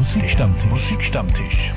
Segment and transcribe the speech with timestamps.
[0.00, 0.70] Musikstammtisch.
[0.70, 1.74] Musikstammtisch.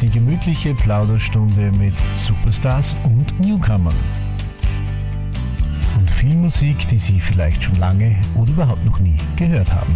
[0.00, 3.96] Die gemütliche Plauderstunde mit Superstars und Newcomern.
[5.98, 9.92] Und viel Musik, die Sie vielleicht schon lange oder überhaupt noch nie gehört haben.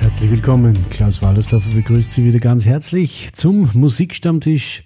[0.00, 0.76] Herzlich willkommen.
[0.90, 4.82] Klaus Wallersdorfer begrüßt Sie wieder ganz herzlich zum Musikstammtisch.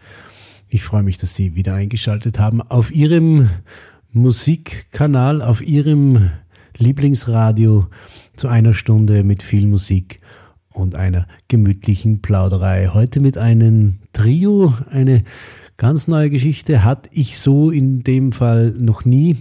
[0.68, 3.48] Ich freue mich, dass Sie wieder eingeschaltet haben auf Ihrem
[4.14, 6.30] Musikkanal, auf Ihrem
[6.78, 7.88] Lieblingsradio
[8.36, 10.20] zu einer Stunde mit viel Musik
[10.72, 12.90] und einer gemütlichen Plauderei.
[12.94, 15.24] Heute mit einem Trio, eine
[15.76, 19.36] ganz neue Geschichte, hatte ich so in dem Fall noch nie.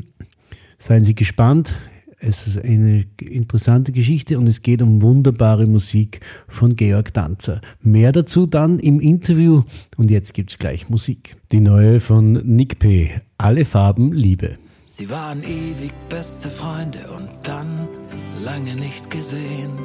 [0.79, 1.75] Seien Sie gespannt.
[2.19, 7.61] Es ist eine interessante Geschichte und es geht um wunderbare Musik von Georg Danzer.
[7.81, 9.63] Mehr dazu dann im Interview
[9.97, 11.35] und jetzt gibt's gleich Musik.
[11.51, 13.11] Die neue von Nick P.
[13.37, 14.57] Alle Farben Liebe.
[14.95, 17.87] Sie waren ewig beste Freunde und dann
[18.39, 19.79] lange nicht gesehen,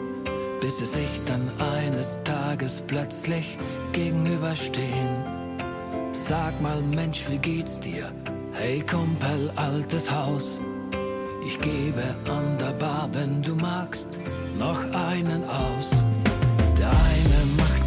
[0.61, 3.57] bis sie sich dann eines Tages plötzlich
[3.93, 5.25] gegenüberstehen.
[6.13, 8.13] Sag mal Mensch, wie geht's dir?
[8.53, 10.61] Hey Kumpel, altes Haus
[11.49, 14.09] ich gebe an der Bar, wenn du magst,
[14.59, 15.89] noch einen aus.
[16.79, 17.78] Der eine macht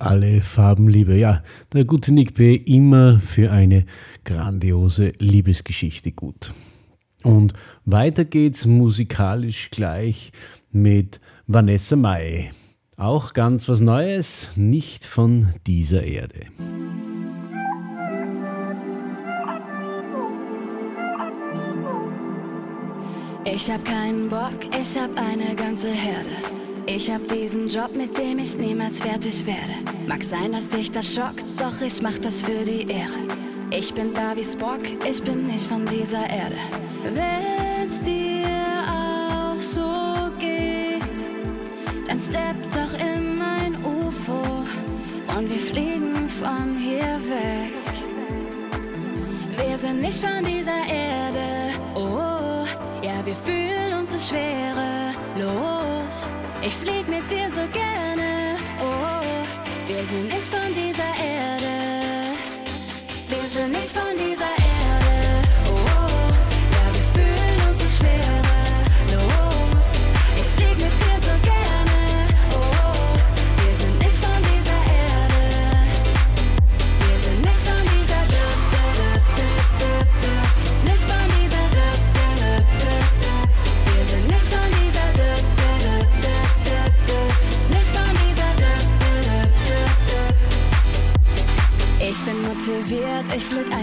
[0.00, 1.16] alle Farben liebe.
[1.16, 1.42] Ja,
[1.72, 2.54] der gute Nick B.
[2.54, 3.84] immer für eine
[4.24, 6.52] grandiose Liebesgeschichte gut.
[7.22, 7.52] Und
[7.84, 10.32] weiter geht's musikalisch gleich
[10.72, 12.50] mit Vanessa Mai.
[12.96, 16.40] Auch ganz was Neues, nicht von dieser Erde.
[23.44, 26.69] Ich hab keinen Bock, ich hab eine ganze Herde.
[26.92, 29.74] Ich hab diesen Job, mit dem ich niemals fertig werde.
[30.08, 33.28] Mag sein, dass dich das schockt, doch ich mach das für die Ehre.
[33.70, 36.56] Ich bin da wie Spock, ich bin nicht von dieser Erde.
[37.04, 38.44] Wenn's dir
[38.88, 41.16] auch so geht,
[42.08, 44.64] dann stepp doch in mein UFO
[45.38, 47.70] und wir fliegen von hier weg.
[49.64, 52.66] Wir sind nicht von dieser Erde, oh,
[53.00, 55.14] ja, wir fühlen uns so schwere.
[55.38, 55.69] Los,
[56.62, 57.79] ich flieg mit dir so gerne,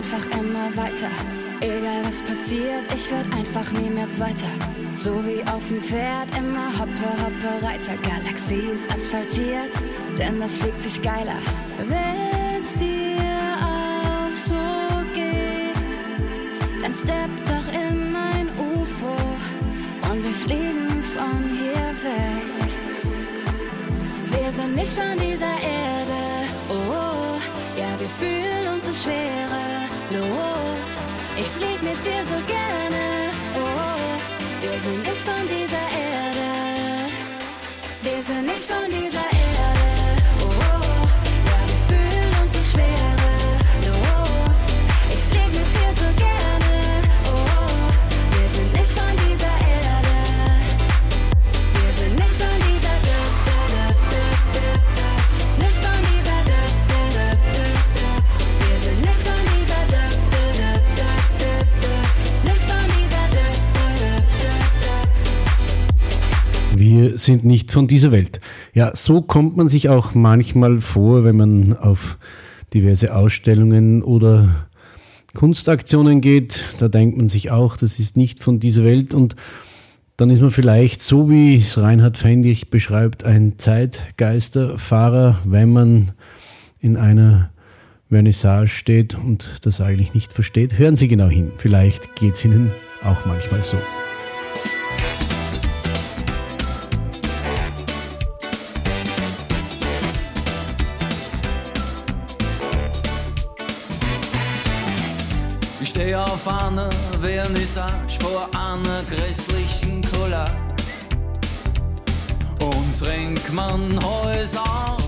[0.08, 1.10] einfach immer weiter.
[1.60, 4.48] Egal was passiert, ich werd einfach nie mehr Zweiter.
[4.94, 7.96] So wie auf dem Pferd, immer hoppe, hoppe, Reiter.
[7.98, 9.72] Galaxie ist asphaltiert,
[10.18, 11.40] denn das fliegt sich geiler.
[11.88, 13.18] Wenn's dir
[13.60, 15.90] auch so geht,
[16.82, 19.18] dann stepp doch in mein UFO
[20.10, 22.72] und wir fliegen von hier weg.
[24.30, 27.38] Wir sind nicht von dieser Erde, oh,
[27.78, 29.67] ja, wir fühlen uns so schwere.
[30.10, 30.92] Los,
[31.38, 36.48] ich flieg mit dir so gerne, oh, wir sind nicht von dieser Erde.
[38.04, 38.87] Wir sind nicht von
[67.28, 68.42] sind nicht von dieser Welt.
[68.74, 72.18] Ja, so kommt man sich auch manchmal vor, wenn man auf
[72.74, 74.68] diverse Ausstellungen oder
[75.36, 76.64] Kunstaktionen geht.
[76.80, 79.36] Da denkt man sich auch, das ist nicht von dieser Welt und
[80.16, 86.12] dann ist man vielleicht, so wie es Reinhard Fendrich beschreibt, ein Zeitgeisterfahrer, wenn man
[86.80, 87.52] in einer
[88.10, 90.80] Vernissage steht und das eigentlich nicht versteht.
[90.80, 92.72] Hören Sie genau hin, vielleicht geht es Ihnen
[93.04, 93.78] auch manchmal so.
[105.98, 110.54] Ich stehe auf einer Vernissage vor einer grässlichen Collage
[112.60, 115.02] und trink man Häus aus.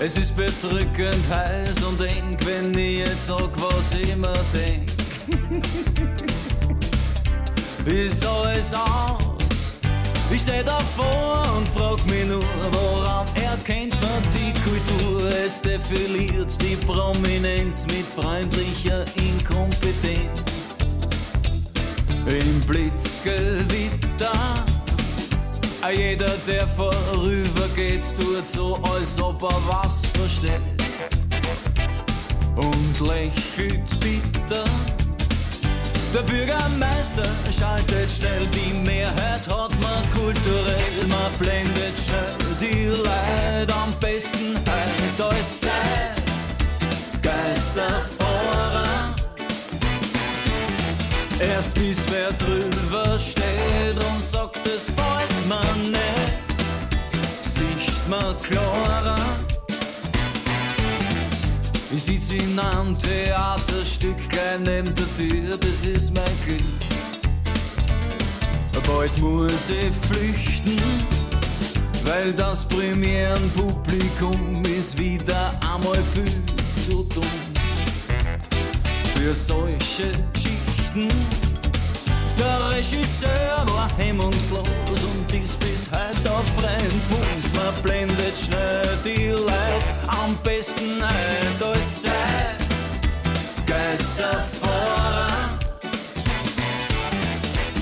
[0.00, 4.90] Es ist bedrückend heiß und eng, wenn ich jetzt sag, was ich mir denk.
[7.86, 9.35] ist alles aus.
[10.28, 12.42] Ich steh davor und frag mich nur,
[12.72, 15.28] woran erkennt man die Kultur?
[15.28, 20.42] Es defiliert die Prominenz mit freundlicher Inkompetenz.
[22.26, 24.32] Im Blitzgewitter,
[25.80, 30.60] a jeder, der vorübergeht, tut so, als ob er was versteht
[32.56, 34.64] und lächelt bitter.
[36.16, 43.92] Der Bürgermeister schaltet schnell, die Mehrheit hat man kulturell, man blendet schnell die Leute am
[44.00, 46.16] besten halt als Zeit.
[47.20, 49.14] Geisterfahrer,
[51.38, 56.48] erst bis wer drüber steht und sagt, es gefällt mir nicht,
[57.42, 59.45] sicht man klarer.
[61.92, 66.60] Ich sitz in einem Theaterstück gleich neben der Tür, das ist mein Glück.
[68.86, 70.80] Bald muss ich flüchten,
[72.04, 76.42] weil das Premierenpublikum ist wieder einmal viel
[76.86, 77.24] zu dumm
[79.14, 81.45] für solche Geschichten.
[82.38, 87.52] Der Regisseur war hemmungslos und ist bis heute auf freien Fuß.
[87.54, 92.56] Man blendet schnell die Leute, am besten halt als Zeit.
[93.66, 95.28] Geisterfahrer,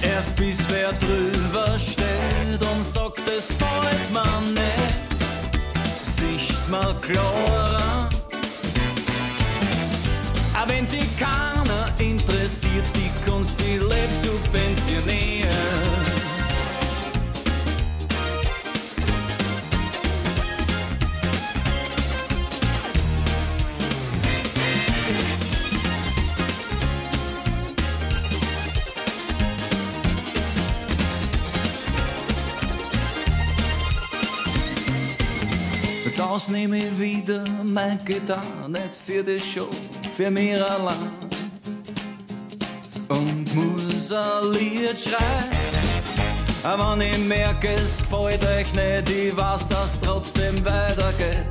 [0.02, 5.18] erst bis wer drüber steht und sagt, es gefällt mir nicht,
[6.02, 8.08] sicht mal klarer.
[10.54, 14.13] Aber wenn sie keiner interessiert, die Kunst, sie lebt
[14.52, 16.04] pensioneren.
[36.16, 39.68] Das nehme ich wieder mein Gitarre, nicht für die Show,
[40.16, 41.10] für mehr allein.
[43.08, 45.56] Und Musik ein Lied schreiben.
[46.62, 51.46] Aber wenn ich merke, es gefällt euch nicht, ich weiß, dass trotzdem weitergeht.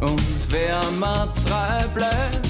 [0.00, 0.20] Und
[0.50, 2.46] wer mir treu bleibt,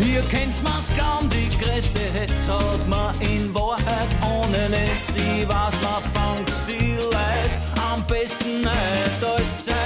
[0.00, 5.14] ihr kennt's mir's kaum, die größte Hetz hat man in Wahrheit ohne nichts.
[5.14, 7.58] Ich weiß, man fangt die Leid
[7.92, 9.76] am besten nicht als Zeit.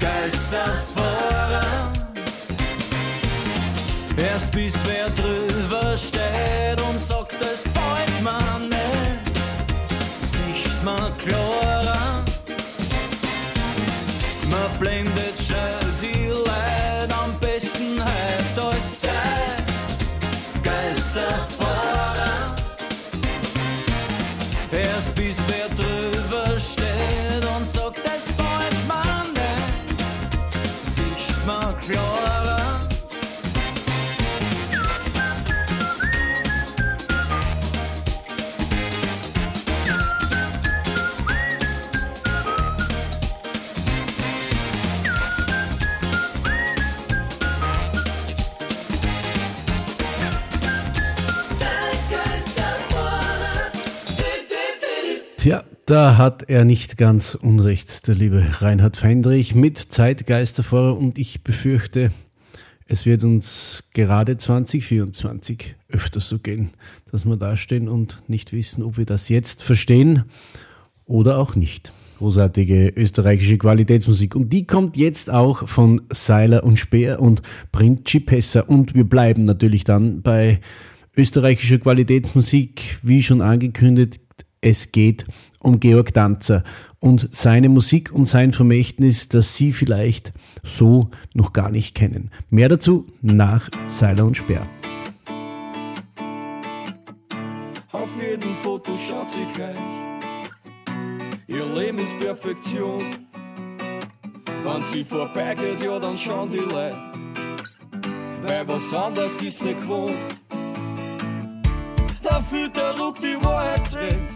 [0.00, 1.92] Geisterfahrer,
[4.16, 9.36] erst bis wer drüber steht und sagt, es gefällt mir nicht,
[10.22, 12.24] sicht man klarer.
[14.50, 15.15] Man blendet
[55.86, 62.10] da hat er nicht ganz Unrecht, der liebe Reinhard Fendrich mit Zeitgeisterfahrer und ich befürchte,
[62.86, 66.70] es wird uns gerade 2024 öfters so gehen,
[67.12, 70.24] dass wir dastehen und nicht wissen, ob wir das jetzt verstehen
[71.04, 71.92] oder auch nicht.
[72.18, 74.34] Großartige österreichische Qualitätsmusik.
[74.34, 78.60] Und die kommt jetzt auch von Seiler und Speer und Principessa.
[78.60, 80.60] Und wir bleiben natürlich dann bei
[81.16, 84.25] österreichischer Qualitätsmusik, wie schon angekündigt.
[84.68, 85.26] Es geht
[85.60, 86.64] um Georg Danzer
[86.98, 90.32] und seine Musik und sein Vermächtnis, das Sie vielleicht
[90.64, 92.32] so noch gar nicht kennen.
[92.50, 94.66] Mehr dazu nach Seiler und Speer.
[97.92, 99.78] Auf jedem Foto schaut sie gleich.
[101.46, 103.04] Ihr Leben ist Perfektion.
[104.64, 106.96] Wenn sie vorbeigeht, ja, dann schauen die Leute.
[108.42, 110.16] Weil was anderes ist nicht gewohnt.
[112.20, 114.35] Da fühlt der Ruck die Wahrheit weg.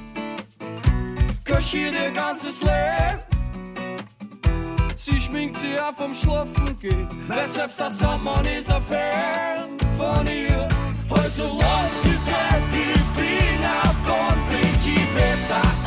[1.50, 3.18] Kaschiert ihr ganzes Leben.
[4.94, 7.08] Sie schminkt sich auf vom Schlafen gehen.
[7.26, 10.68] Weil selbst der Sommer ist ein Fan von ihr.
[11.10, 12.18] Also lass die
[13.18, 15.60] Finger von Principessa.
[15.60, 15.79] Ich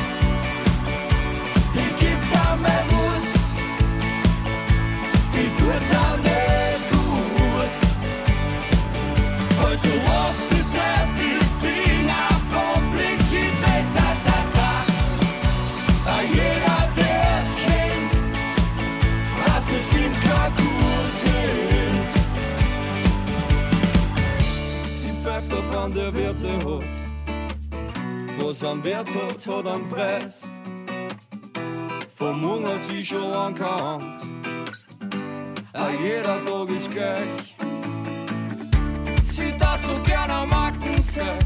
[28.93, 30.41] Was am Wert hat, hat am Preis.
[32.15, 34.27] Vom Hunger hat sie schon lang keine Angst.
[35.73, 37.55] Ah, jeder Tag ist gleich.
[39.23, 41.39] Sie tat so gerne am Marken sein.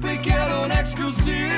[0.00, 1.52] Begehrt und exklusiv.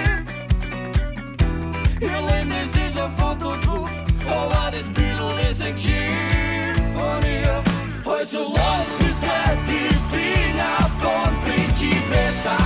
[2.00, 3.88] Ihr Leben, das ist ein Fotodruck.
[4.26, 7.62] Aber das Bild ist ein Geschiff von ihr.
[8.04, 12.63] Also lass bitte die Finger von Principessa.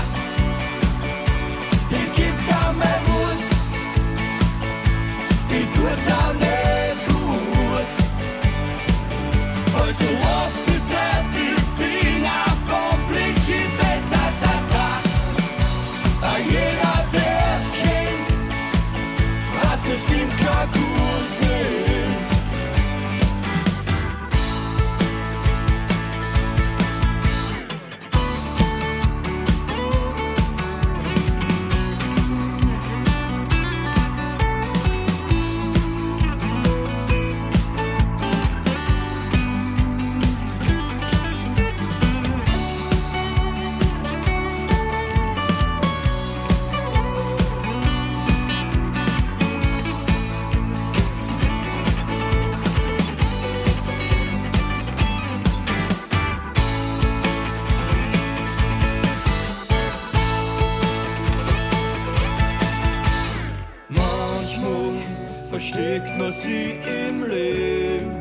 [66.28, 68.20] Man sie im Leben.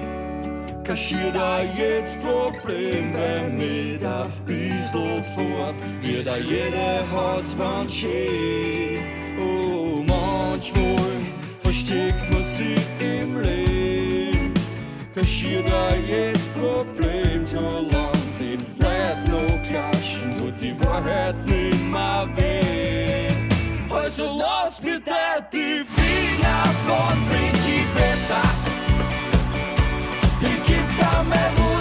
[0.83, 9.03] Kaschiert da jetzt Problem, weil mit ein bisschen fort wird da jede Hauswand schön.
[9.37, 11.17] Oh, manchmal
[11.59, 14.53] versteckt man sie im Leben.
[15.13, 23.27] Kaschiert da jedes Problem, solange die Leute noch klatschen, tut die Wahrheit nimmer weh.
[23.89, 25.11] Also lass bitte
[25.51, 27.66] die Finger von Vinci
[31.29, 31.76] me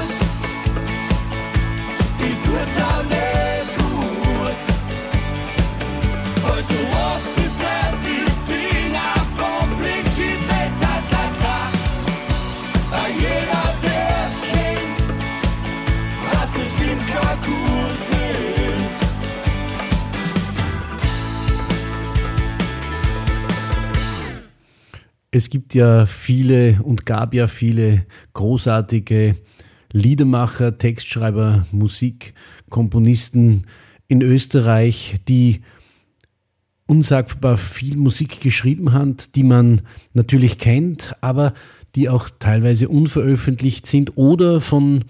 [25.36, 29.36] Es gibt ja viele und gab ja viele großartige
[29.92, 33.66] Liedermacher, Textschreiber, Musikkomponisten
[34.08, 35.60] in Österreich, die
[36.86, 39.82] unsagbar viel Musik geschrieben haben, die man
[40.14, 41.52] natürlich kennt, aber
[41.96, 45.04] die auch teilweise unveröffentlicht sind oder von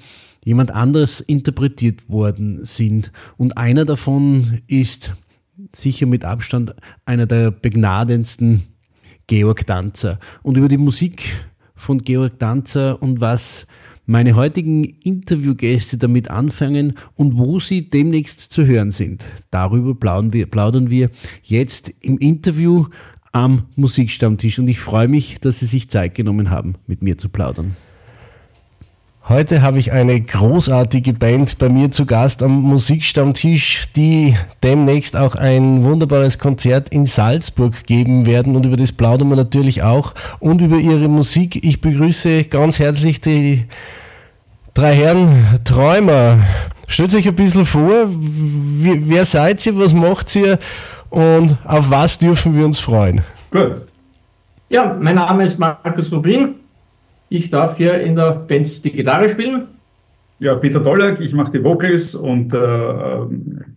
[0.44, 3.12] jemand anderes interpretiert worden sind.
[3.36, 5.14] Und einer davon ist
[5.72, 8.64] sicher mit Abstand einer der begnadendsten
[9.26, 10.18] Georg Danzer.
[10.42, 13.66] Und über die Musik von Georg Danzer und was
[14.06, 19.24] meine heutigen Interviewgäste damit anfangen und wo sie demnächst zu hören sind.
[19.50, 21.10] Darüber plaudern wir,
[21.42, 22.86] jetzt im Interview
[23.32, 27.28] am Musikstammtisch und ich freue mich, dass Sie sich Zeit genommen haben, mit mir zu
[27.28, 27.76] plaudern.
[29.28, 35.34] Heute habe ich eine großartige Band bei mir zu Gast am Musikstammtisch, die demnächst auch
[35.34, 40.60] ein wunderbares Konzert in Salzburg geben werden und über das plaudern wir natürlich auch und
[40.60, 41.64] über ihre Musik.
[41.64, 43.64] Ich begrüße ganz herzlich die
[44.74, 46.38] drei Herren Träumer.
[46.86, 50.60] Stellt euch ein bisschen vor, wer seid ihr, was macht ihr
[51.10, 53.22] und auf was dürfen wir uns freuen?
[53.50, 53.86] Gut.
[54.68, 56.54] Ja, mein Name ist Markus Rubin.
[57.28, 59.68] Ich darf hier in der Band die Gitarre spielen.
[60.38, 63.26] Ja, Peter Dollack, ich mache die Vocals und äh, äh,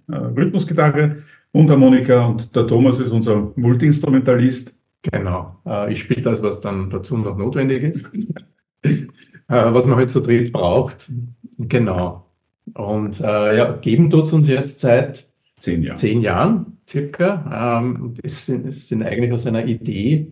[0.08, 1.18] Rhythmusgitarre
[1.52, 4.74] und Harmonika und der Thomas ist unser Multiinstrumentalist.
[5.04, 5.56] Genau.
[5.66, 8.06] Äh, ich spiele das, was dann dazu noch notwendig ist.
[8.84, 9.00] äh,
[9.48, 11.10] was man halt so dritt braucht.
[11.58, 12.26] Genau.
[12.74, 15.28] Und äh, ja, geben tut es uns jetzt seit
[15.60, 15.98] Zehn Jahre.
[15.98, 17.80] zehn Jahren circa.
[17.82, 20.32] Ähm, es, sind, es sind eigentlich aus einer Idee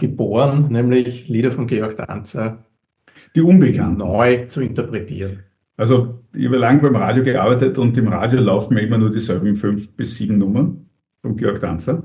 [0.00, 2.64] geboren, nämlich Lieder von Georg Danzer
[3.36, 3.98] Die Unbekannten.
[3.98, 5.44] neu zu interpretieren.
[5.76, 9.54] Also ich habe lange beim Radio gearbeitet und im Radio laufen mir immer nur dieselben
[9.54, 10.86] fünf bis sieben Nummern
[11.22, 12.02] von Georg Danzer.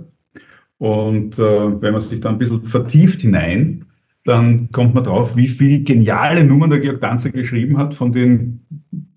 [0.77, 3.85] Und äh, wenn man sich da ein bisschen vertieft hinein,
[4.23, 8.65] dann kommt man drauf, wie viele geniale Nummern der Georg Danzer geschrieben hat, von den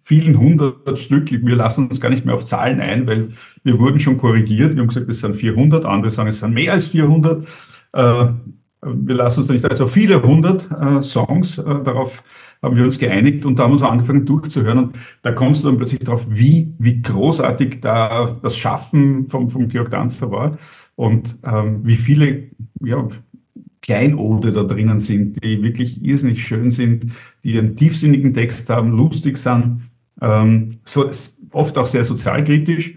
[0.05, 1.31] vielen hundert Stück.
[1.31, 3.29] Wir lassen uns gar nicht mehr auf Zahlen ein, weil
[3.63, 4.75] wir wurden schon korrigiert.
[4.75, 7.43] Wir haben gesagt, es sind 400, andere sagen, es sind mehr als 400.
[7.93, 8.27] Äh,
[8.83, 12.23] wir lassen uns da nicht, also viele hundert äh, Songs, äh, darauf
[12.63, 15.69] haben wir uns geeinigt und da haben uns auch angefangen durchzuhören und da kommst du
[15.69, 20.59] dann plötzlich drauf, wie, wie großartig da das Schaffen vom, vom Georg Danzer war
[20.97, 22.51] und ähm, wie viele
[22.83, 23.09] ja,
[23.83, 27.13] Kleinode da drinnen sind, die wirklich irrsinnig schön sind,
[27.45, 29.83] die einen tiefsinnigen Text haben, lustig sind,
[30.21, 31.09] ähm, so,
[31.53, 32.97] oft auch sehr sozialkritisch.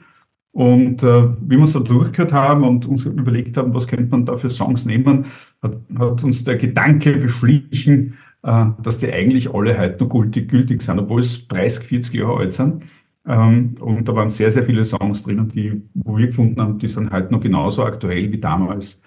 [0.53, 4.25] Und äh, wie wir uns da durchgehört haben und uns überlegt haben, was könnte man
[4.25, 5.25] da für Songs nehmen,
[5.61, 10.81] hat, hat uns der Gedanke beschlichen, äh, dass die eigentlich alle heute noch gültig, gültig
[10.81, 12.83] sind, obwohl es 30, 40 Jahre alt sind.
[13.25, 16.87] Ähm, und da waren sehr, sehr viele Songs drinnen, die, wo wir gefunden haben, die
[16.87, 18.99] sind heute noch genauso aktuell wie damals.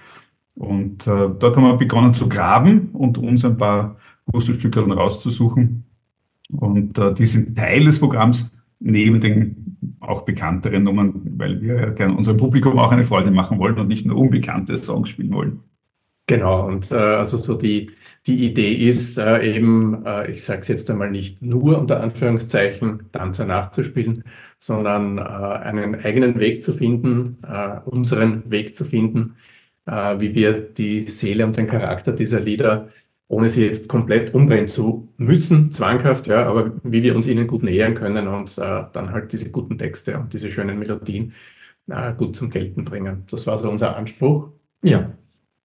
[0.54, 3.96] Und äh, dort haben wir begonnen zu graben und uns ein paar
[4.30, 5.84] Puzzlestücke rauszusuchen.
[6.52, 8.50] Und äh, die sind Teil des Programms
[8.84, 13.58] neben den auch bekannteren Nummern, weil wir ja gerne unserem Publikum auch eine Freude machen
[13.58, 15.60] wollen und nicht nur unbekannte Songs spielen wollen.
[16.26, 17.90] Genau, und äh, also so die,
[18.26, 23.10] die Idee ist äh, eben, äh, ich sage es jetzt einmal nicht nur unter Anführungszeichen,
[23.12, 24.24] Tanzer nachzuspielen,
[24.58, 29.36] sondern äh, einen eigenen Weg zu finden, äh, unseren Weg zu finden,
[29.86, 32.88] äh, wie wir die Seele und den Charakter dieser Lieder,
[33.28, 37.62] ohne sie jetzt komplett umbrennen zu müssen, zwanghaft, ja, aber wie wir uns ihnen gut
[37.62, 41.32] nähern können und äh, dann halt diese guten Texte und diese schönen Melodien
[41.88, 43.24] äh, gut zum Gelten bringen.
[43.30, 44.50] Das war so unser Anspruch.
[44.82, 45.12] Ja.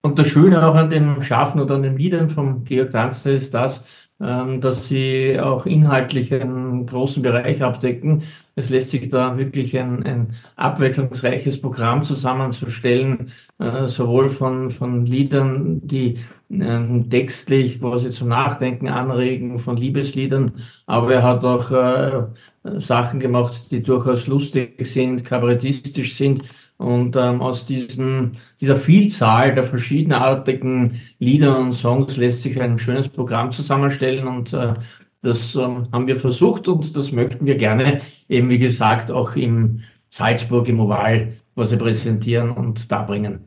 [0.02, 3.54] Und das Schöne auch an den Schafen oder an den Liedern von Georg Danzer ist
[3.54, 3.84] das,
[4.22, 8.24] ähm, dass sie auch inhaltlich einen großen Bereich abdecken.
[8.56, 15.82] Es lässt sich da wirklich ein, ein abwechslungsreiches Programm zusammenzustellen, äh, sowohl von, von Liedern,
[15.86, 16.20] die
[16.50, 20.54] äh, textlich quasi zum Nachdenken anregen, von Liebesliedern,
[20.86, 26.44] aber er hat auch äh, Sachen gemacht, die durchaus lustig sind, kabarettistisch sind,
[26.80, 33.10] und ähm, aus diesen, dieser Vielzahl der verschiedenartigen Lieder und Songs lässt sich ein schönes
[33.10, 34.26] Programm zusammenstellen.
[34.28, 34.76] Und äh,
[35.22, 39.82] das ähm, haben wir versucht und das möchten wir gerne eben, wie gesagt, auch im
[40.10, 43.42] Salzburg im Oval was präsentieren und darbringen.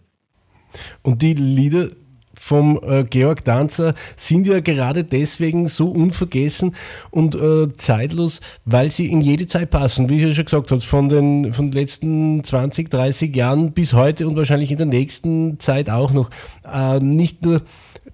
[1.00, 1.88] Und die Lieder
[2.42, 6.74] vom äh, Georg Danzer sind ja gerade deswegen so unvergessen
[7.12, 10.08] und äh, zeitlos, weil sie in jede Zeit passen.
[10.08, 13.92] Wie ich ja schon gesagt habe, von den, von den letzten 20, 30 Jahren bis
[13.92, 16.30] heute und wahrscheinlich in der nächsten Zeit auch noch.
[16.64, 17.62] Äh, nicht nur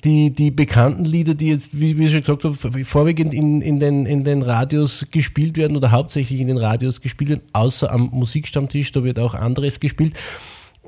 [0.05, 3.81] die, die bekannten Lieder, die jetzt, wie, wie ich schon gesagt habe, vorwiegend in, in,
[3.81, 8.11] den, in den Radios gespielt werden oder hauptsächlich in den Radios gespielt werden, außer am
[8.13, 10.13] Musikstammtisch, da wird auch anderes gespielt.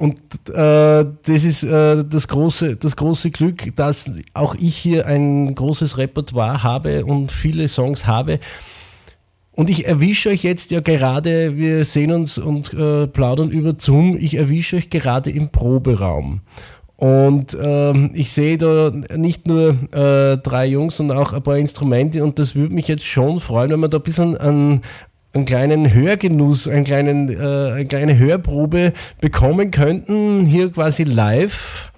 [0.00, 5.54] Und äh, das ist äh, das, große, das große Glück, dass auch ich hier ein
[5.54, 8.40] großes Repertoire habe und viele Songs habe.
[9.52, 14.16] Und ich erwische euch jetzt ja gerade, wir sehen uns und äh, plaudern über Zoom,
[14.18, 16.40] ich erwische euch gerade im Proberaum.
[16.96, 22.24] Und ähm, ich sehe da nicht nur äh, drei Jungs, sondern auch ein paar Instrumente
[22.24, 24.80] und das würde mich jetzt schon freuen, wenn man da ein bisschen an,
[25.32, 31.92] einen kleinen Hörgenuss, einen kleinen, äh, eine kleine Hörprobe bekommen könnten, hier quasi live,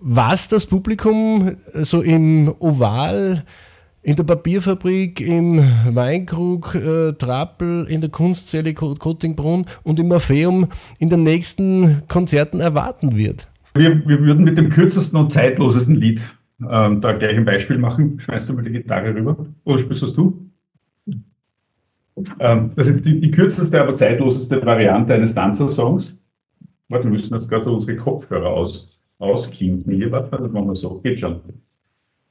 [0.00, 3.44] was das Publikum so im Oval,
[4.02, 11.08] in der Papierfabrik, im Weinkrug, äh, Trappel, in der Kunstzelle Kottingbrunn und im Orpheum in
[11.08, 13.48] den nächsten Konzerten erwarten wird.
[13.74, 16.22] Wir, wir würden mit dem kürzesten und zeitlosesten Lied
[16.70, 18.20] ähm, da gleich ein Beispiel machen.
[18.20, 19.46] Schmeißt du mal die Gitarre rüber.
[19.64, 20.50] Oder spielst du?
[22.38, 26.16] Ähm, das ist die, die, kürzeste, aber zeitloseste Variante eines Danzer-Songs.
[26.88, 29.92] Warte, wir müssen jetzt gerade so unsere Kopfhörer aus, ausklinken.
[29.92, 31.00] Hier, warte, das machen wir so.
[31.00, 31.40] Geht schon.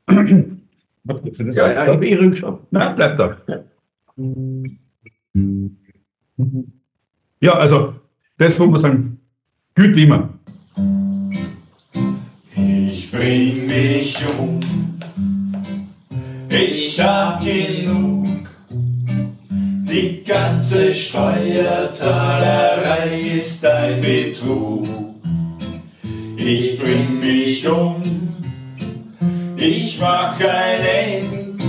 [0.08, 2.60] warte, jetzt das ja, ja, ich habe eh rückschauen.
[2.72, 3.38] Nein, bleib da.
[3.48, 3.64] Ja.
[7.42, 7.96] ja, also,
[8.38, 9.20] das wo wir sagen,
[9.76, 10.30] gut immer.
[12.56, 14.60] Ich bring mich um,
[16.50, 18.13] ich hab genug
[19.94, 24.86] die ganze Steuerzahlerei ist ein Betrug.
[26.36, 28.02] Ich bring mich um,
[29.56, 31.62] ich mach ein End.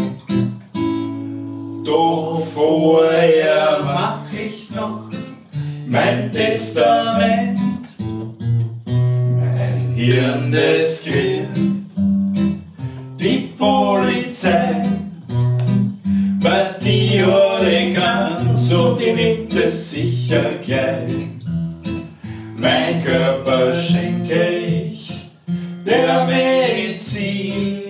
[1.85, 5.11] Doch vorher mach ich noch
[5.87, 7.61] mein Testament.
[8.87, 11.34] Mein Hirn, das kennt
[23.15, 25.31] Körper schenke ich
[25.87, 27.85] der Medizin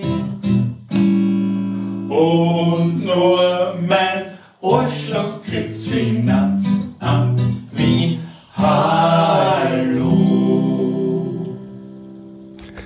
[2.07, 8.19] und nur mein Arschloch kriegt's Finanzamt Wien.
[8.55, 9.97] Hallo.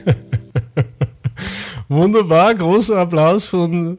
[1.90, 3.98] Wunderbar, großer Applaus von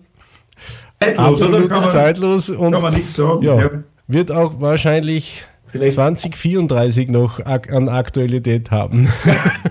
[0.99, 3.43] Zeitlos, Absolut man, zeitlos und kann man nichts sagen.
[3.43, 3.71] Ja, ja.
[4.07, 9.09] wird auch wahrscheinlich Vielleicht 2034 noch ak an Aktualität haben.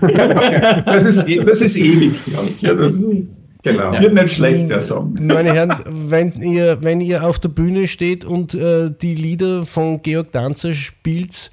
[0.86, 2.14] das, ist, e-, das ist ewig.
[2.60, 2.92] Ja, das,
[3.62, 3.92] genau.
[3.92, 5.14] Wird nicht schlecht, der Song.
[5.20, 5.76] Meine Herren,
[6.08, 10.74] wenn ihr, wenn ihr auf der Bühne steht und äh, die Lieder von Georg Danzer
[10.74, 11.50] spielt,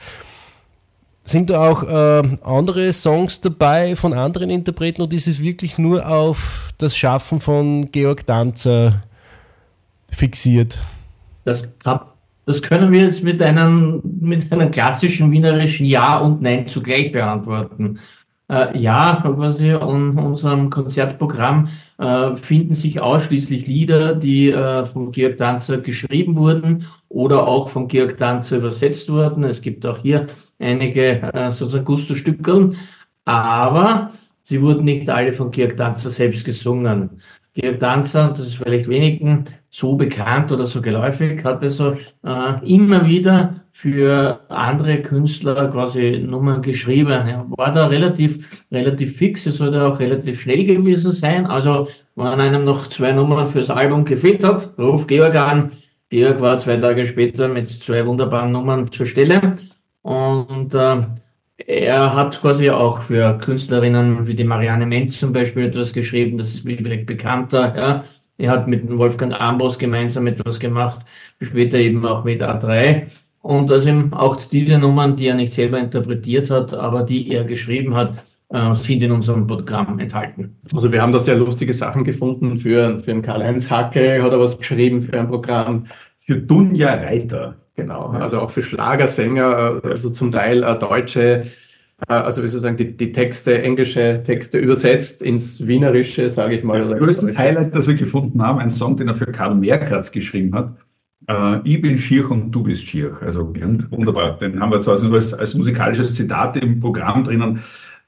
[1.26, 6.08] sind da auch äh, andere Songs dabei von anderen Interpreten oder ist es wirklich nur
[6.08, 9.02] auf das Schaffen von Georg Danzer
[10.10, 10.80] fixiert?
[11.44, 11.68] Das,
[12.48, 18.00] das können wir jetzt mit einem, mit einem klassischen wienerischen Ja und Nein zugleich beantworten.
[18.50, 25.36] Äh, ja, quasi in unserem Konzertprogramm äh, finden sich ausschließlich Lieder, die äh, von Georg
[25.36, 29.44] Danzer geschrieben wurden oder auch von Georg Danzer übersetzt wurden.
[29.44, 32.78] Es gibt auch hier einige äh, sozusagen Gusto-Stückeln,
[33.26, 37.22] aber sie wurden nicht alle von Georg Danzer selbst gesungen.
[37.60, 43.04] Georg Danzer, das ist vielleicht wenigen so bekannt oder so geläufig, hat also äh, immer
[43.08, 47.10] wieder für andere Künstler quasi Nummern geschrieben.
[47.28, 51.48] Er war da relativ, relativ fix, es sollte auch relativ schnell gewesen sein.
[51.48, 55.72] Also, wenn einem noch zwei Nummern fürs Album gefehlt hat, ruf Georg an.
[56.10, 59.58] Georg war zwei Tage später mit zwei wunderbaren Nummern zur Stelle.
[60.04, 61.02] Und äh,
[61.58, 66.50] er hat quasi auch für Künstlerinnen wie die Marianne Menz zum Beispiel etwas geschrieben, das
[66.50, 68.04] ist vielleicht bekannter, ja
[68.38, 71.02] er hat mit Wolfgang Ambros gemeinsam etwas gemacht,
[71.41, 73.08] später eben auch mit A3.
[73.41, 77.96] Und also auch diese Nummern, die er nicht selber interpretiert hat, aber die er geschrieben
[77.96, 78.13] hat,
[78.50, 80.58] äh, sind in unserem Programm enthalten.
[80.74, 82.58] Also wir haben da sehr lustige Sachen gefunden.
[82.58, 85.88] Für, für Karl-Heinz Hacke hat er was geschrieben für ein Programm.
[86.17, 91.44] Für Dunja Reiter Genau, also auch für Schlagersänger, also zum Teil äh, deutsche,
[92.08, 96.56] äh, also wie soll ich sagen, die, die Texte, englische Texte übersetzt ins Wienerische, sage
[96.56, 96.80] ich mal.
[96.80, 100.56] Das größte Highlight, das wir gefunden haben, ein Song, den er für Karl Merkatz geschrieben
[100.56, 100.76] hat.
[101.28, 103.16] Äh, ich bin schier und du bist schier.
[103.22, 103.54] Also
[103.92, 104.40] wunderbar.
[104.40, 107.60] Den haben wir zwar als, als musikalisches Zitat im Programm drinnen,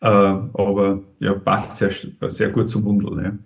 [0.02, 1.92] äh, aber ja, passt sehr,
[2.30, 3.16] sehr gut zum Wundel.
[3.16, 3.40] Ne?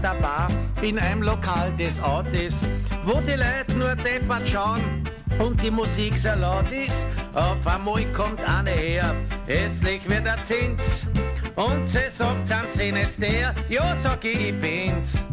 [0.00, 0.50] An der Bar
[0.82, 2.66] in einem Lokal des Ortes,
[3.04, 4.80] wo die Leute nur deppert schauen
[5.38, 7.06] und die Musik sehr laut ist.
[7.34, 9.14] Auf einmal kommt eine her,
[9.46, 11.06] hässlich wird der Zins.
[11.56, 13.54] Und sie sagt, sind sie nicht der?
[13.68, 15.24] Ja, sag ich, ich bin's.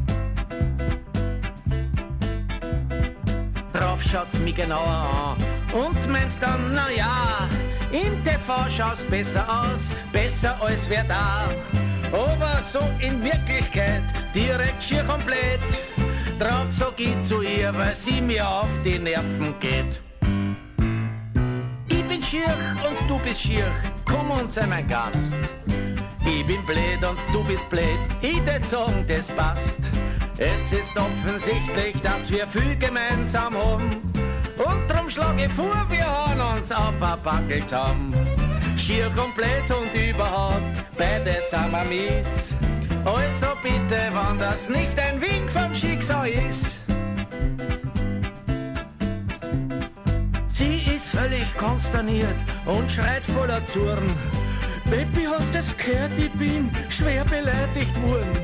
[3.73, 7.47] Drauf schaut's mich genauer an und meint dann, na ja,
[7.91, 11.47] im TV schaut's besser aus, besser als wer da.
[12.12, 15.60] Aber so in Wirklichkeit direkt schier komplett.
[16.39, 20.00] Drauf sag ich zu ihr, weil sie mir auf die Nerven geht.
[21.89, 22.54] Ich bin schier
[22.88, 23.65] und du bist schier,
[24.06, 25.38] komm und sei mein Gast.
[26.26, 29.82] Ich bin blöd und du bist blöd, ich tät sagen, das passt.
[30.38, 34.02] Es ist offensichtlich, dass wir viel gemeinsam haben.
[34.58, 38.13] Und drum schlag ich vor, wir haben uns auf ein Backel zusammen.
[38.78, 40.62] Schier komplett und überhaupt,
[40.98, 42.56] beide sind wir mies.
[43.06, 46.80] Also bitte, wann das nicht ein Wink vom Schicksal ist.
[50.50, 54.16] Sie ist völlig konsterniert und schreit voller Zorn.
[54.90, 58.38] Baby, hast es gehört, ich bin schwer beleidigt worden.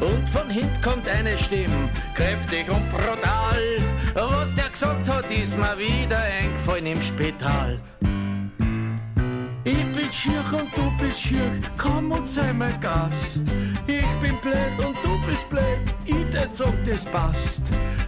[0.00, 3.62] Und von hinten kommt eine Stimme, kräftig und brutal.
[4.14, 7.80] Was der gesagt hat, ist mir wieder eingefallen im Spital.
[9.64, 13.42] Ich bin schier und du bist schier, komm und sei mein Gast.
[13.86, 17.62] Ich bin blöd und du bist blöd, ich tät sag, das passt.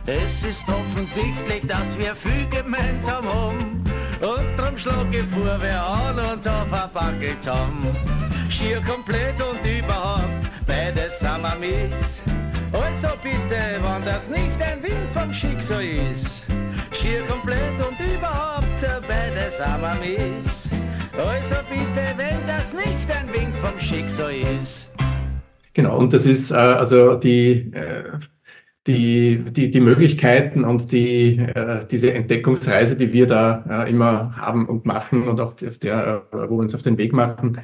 [0.05, 3.85] Es ist offensichtlich, dass wir viel gemeinsam haben.
[4.21, 7.97] Und drum schlag ich vor, wir hauen uns auf ein Backel zusammen.
[8.49, 10.25] Schier komplett und überhaupt,
[10.67, 12.21] beides sind wir mies.
[12.73, 16.47] Also bitte, wenn das nicht ein Wink vom Schicksal ist.
[16.91, 20.74] Schier komplett und überhaupt, beides sind wir mies.
[21.17, 24.91] Also bitte, wenn das nicht ein Wink vom Schicksal ist.
[25.73, 28.19] Genau, und das ist äh, also die, äh,
[28.87, 34.67] die, die, die Möglichkeiten und die, äh, diese Entdeckungsreise, die wir da äh, immer haben
[34.67, 37.61] und machen und auf, auf der, äh, wo wir uns auf den Weg machen,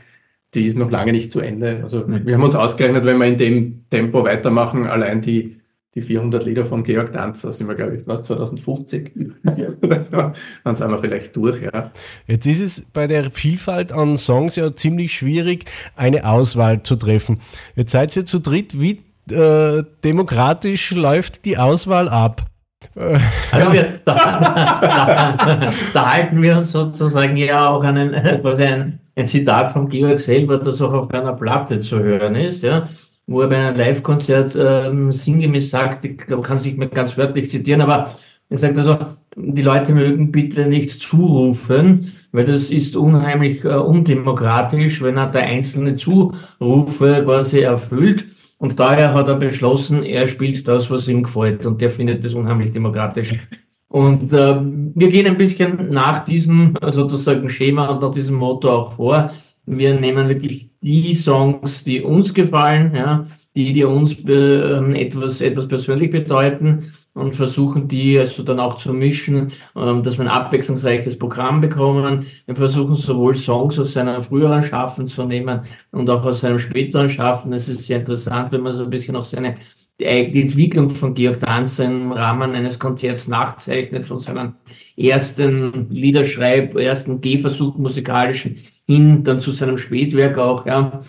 [0.55, 1.81] die ist noch lange nicht zu Ende.
[1.83, 5.60] Also wir haben uns ausgerechnet, wenn wir in dem Tempo weitermachen, allein die,
[5.95, 9.13] die 400 Lieder von Georg Danzer sind wir, glaube ich, was, 2050?
[9.43, 11.91] Dann sind wir vielleicht durch, ja.
[12.27, 15.65] Jetzt ist es bei der Vielfalt an Songs ja ziemlich schwierig,
[15.97, 17.41] eine Auswahl zu treffen.
[17.75, 18.81] Jetzt seid ihr zu dritt.
[18.81, 19.01] Wie
[19.31, 22.47] äh, demokratisch läuft die Auswahl ab?
[23.53, 29.73] Also wir, da, da, halten wir uns sozusagen ja auch einen, quasi ein, ein Zitat
[29.73, 32.89] von Georg selber, das auch auf einer Platte zu hören ist, ja,
[33.31, 37.49] wo er bei einem Live-Konzert ähm, sinngemäß sagt, ich kann es nicht mehr ganz wörtlich
[37.49, 38.17] zitieren, aber
[38.49, 38.99] er sagt also,
[39.37, 45.45] die Leute mögen bitte nicht zurufen, weil das ist unheimlich äh, undemokratisch, wenn er der
[45.45, 48.27] einzelne Zurufe quasi erfüllt.
[48.59, 51.65] Und daher hat er beschlossen, er spielt das, was ihm gefällt.
[51.65, 53.39] Und der findet das unheimlich demokratisch.
[53.87, 58.93] Und äh, wir gehen ein bisschen nach diesem sozusagen Schema und nach diesem Motto auch
[58.93, 59.31] vor.
[59.67, 65.69] Wir nehmen wirklich die Songs, die uns gefallen, ja, die, die uns äh, etwas, etwas
[65.69, 71.19] persönlich bedeuten und versuchen die also dann auch zu mischen, ähm, dass wir ein abwechslungsreiches
[71.19, 72.27] Programm bekommen.
[72.47, 77.11] Wir versuchen sowohl Songs aus seinem früheren Schaffen zu nehmen und auch aus seinem späteren
[77.11, 77.53] Schaffen.
[77.53, 79.57] Es ist sehr interessant, wenn man so ein bisschen auch seine
[80.01, 84.55] die Entwicklung von Georg Danzer im Rahmen eines Konzerts nachzeichnet, von seinem
[84.97, 88.57] ersten Liederschreib, ersten Gehversuch musikalischen
[88.91, 91.03] hin, dann zu seinem Spätwerk auch, ja.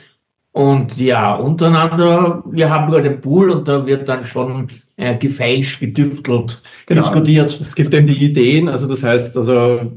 [0.54, 4.68] Und ja, untereinander, wir haben nur den Pool und da wird dann schon
[4.98, 7.02] äh, gefeilscht, gedüftelt, Genau.
[7.02, 7.60] diskutiert.
[7.62, 9.92] Es gibt eben die Ideen, also das heißt, also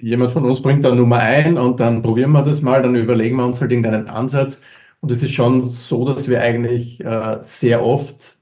[0.00, 3.36] jemand von uns bringt da Nummer ein und dann probieren wir das mal, dann überlegen
[3.36, 4.60] wir uns halt irgendeinen Ansatz.
[5.00, 8.38] Und es ist schon so, dass wir eigentlich äh, sehr oft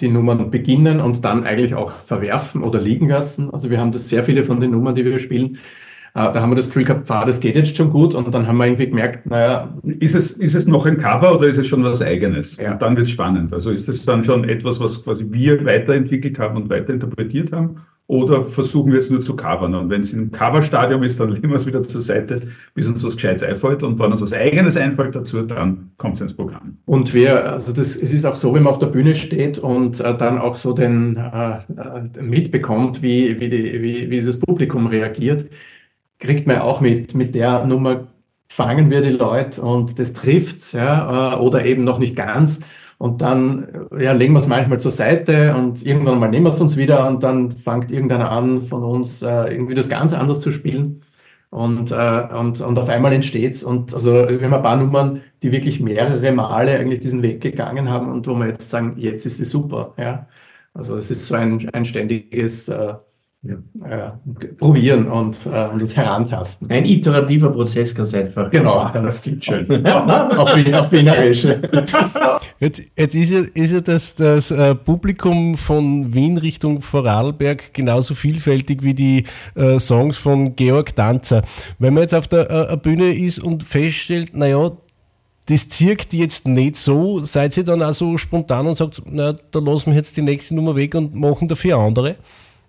[0.00, 3.50] die Nummern beginnen und dann eigentlich auch verwerfen oder liegen lassen.
[3.50, 5.58] Also wir haben das sehr viele von den Nummern, die wir spielen.
[6.16, 8.14] Äh, da haben wir das Gefühl gehabt, pfah, das geht jetzt schon gut.
[8.14, 9.68] Und dann haben wir irgendwie gemerkt, naja,
[10.00, 12.56] Ist es, ist es noch ein Cover oder ist es schon was Eigenes?
[12.56, 12.72] Ja.
[12.72, 13.52] Und dann wird es spannend.
[13.52, 17.82] Also ist es dann schon etwas, was quasi wir weiterentwickelt haben und weiterinterpretiert haben?
[18.08, 19.74] oder versuchen wir es nur zu covern.
[19.74, 22.42] Und wenn es im Coverstadium ist, dann legen wir es wieder zur Seite,
[22.74, 23.82] bis uns was Gescheites einfällt.
[23.82, 26.78] Und wenn uns was Eigenes einfällt dazu, dann kommt es ins Programm.
[26.84, 30.00] Und wir, also das, es ist auch so, wenn man auf der Bühne steht und
[30.00, 31.58] äh, dann auch so den äh,
[32.18, 35.46] äh mitbekommt, wie, wie, die, wie, wie das Publikum reagiert,
[36.18, 38.06] kriegt man auch mit, mit der Nummer
[38.48, 42.60] fangen wir die Leute und das trifft ja, äh, oder eben noch nicht ganz.
[42.98, 46.60] Und dann ja, legen wir es manchmal zur Seite und irgendwann mal nehmen wir es
[46.60, 50.50] uns wieder und dann fängt irgendeiner an von uns äh, irgendwie das ganz anders zu
[50.50, 51.02] spielen.
[51.50, 53.62] Und, äh, und, und auf einmal entsteht's.
[53.62, 57.88] Und also wir haben ein paar Nummern, die wirklich mehrere Male eigentlich diesen Weg gegangen
[57.88, 59.94] haben und wo wir jetzt sagen, jetzt ist sie super.
[59.98, 60.26] Ja?
[60.74, 62.94] Also es ist so ein, ein ständiges äh,
[63.88, 64.18] ja,
[64.58, 66.70] probieren und, äh, das herantasten.
[66.70, 68.50] Ein iterativer Prozess ganz einfach.
[68.50, 69.86] Genau, das klingt schön.
[69.86, 71.46] auf, auf Wienerisch.
[72.58, 78.14] Jetzt, jetzt ist ja, ist ja das, das äh, Publikum von Wien Richtung Vorarlberg genauso
[78.14, 81.42] vielfältig wie die äh, Songs von Georg Danzer.
[81.78, 84.72] Wenn man jetzt auf der äh, Bühne ist und feststellt, naja,
[85.46, 89.58] das zirkt jetzt nicht so, seid ihr dann auch so spontan und sagt, na, da
[89.60, 92.16] lassen wir jetzt die nächste Nummer weg und machen dafür andere?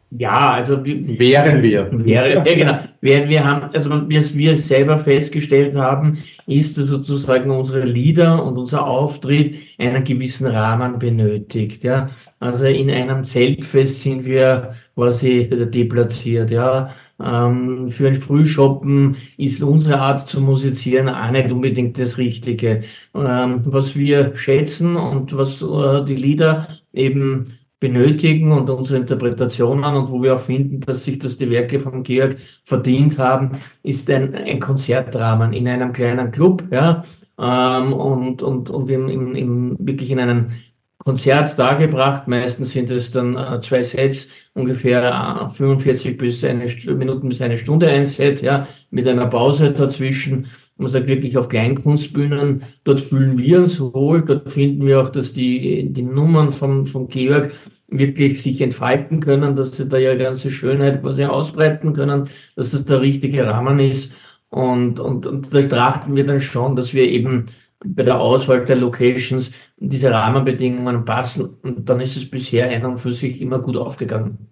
[0.09, 1.89] Ja, also wären wir.
[1.91, 2.79] Wäre, ja, genau.
[3.01, 8.57] Wären wir haben, also was wir selber festgestellt haben, ist, dass sozusagen unsere Lieder und
[8.57, 11.83] unser Auftritt einen gewissen Rahmen benötigt.
[11.83, 16.51] Ja, also in einem Zeltfest sind wir quasi deplatziert.
[16.51, 22.83] Ja, ähm, für ein Frühshoppen ist unsere Art zu musizieren auch nicht unbedingt das Richtige.
[23.13, 30.09] Ähm, was wir schätzen und was äh, die Lieder eben benötigen und unsere Interpretationen und
[30.09, 34.33] wo wir auch finden, dass sich das die Werke von Georg verdient haben, ist ein,
[34.33, 37.03] ein Konzertrahmen in einem kleinen Club, ja,
[37.39, 40.51] ähm, und, und, und im, im, im, wirklich in einem
[40.97, 42.27] Konzert dargebracht.
[42.27, 47.59] Meistens sind es dann äh, zwei Sets, ungefähr äh, 45 bis eine Minuten bis eine
[47.59, 50.47] Stunde ein Set, ja, mit einer Pause dazwischen.
[50.77, 55.33] Man sagt wirklich auf Kleinkunstbühnen, dort fühlen wir uns wohl, dort finden wir auch, dass
[55.33, 57.51] die, die Nummern von, von Georg
[57.87, 62.85] wirklich sich entfalten können, dass sie da ihre ganze Schönheit quasi ausbreiten können, dass das
[62.85, 64.13] der richtige Rahmen ist.
[64.49, 67.47] Und, und, und da trachten wir dann schon, dass wir eben
[67.83, 71.57] bei der Auswahl der Locations diese Rahmenbedingungen passen.
[71.61, 74.47] Und dann ist es bisher ein und für sich immer gut aufgegangen.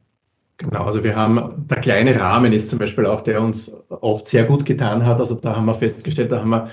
[0.58, 4.46] Genau, also wir haben, der kleine Rahmen ist zum Beispiel auch, der uns oft sehr
[4.46, 5.20] gut getan hat.
[5.20, 6.70] Also da haben wir festgestellt, da haben wir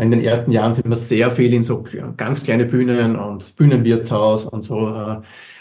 [0.00, 1.84] in den ersten Jahren sind wir sehr viel in so
[2.16, 5.16] ganz kleine Bühnen und Bühnenwirtshaus und so äh,